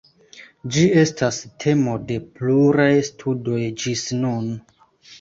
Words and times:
Ĝi 0.77 0.85
estas 1.01 1.37
temo 1.65 1.95
de 2.13 2.19
pluraj 2.41 2.91
studoj 3.13 3.63
ĝis 3.85 4.07
nun. 4.27 4.53